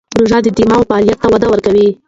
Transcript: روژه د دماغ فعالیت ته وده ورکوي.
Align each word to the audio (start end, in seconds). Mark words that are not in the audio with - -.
روژه 0.19 0.37
د 0.43 0.47
دماغ 0.57 0.81
فعالیت 0.89 1.17
ته 1.21 1.27
وده 1.33 1.47
ورکوي. 1.49 1.87